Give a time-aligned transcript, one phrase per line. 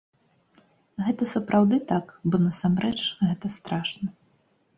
[1.07, 2.95] Гэта сапраўды так, бо насамрэч
[3.27, 4.13] гэта страшна!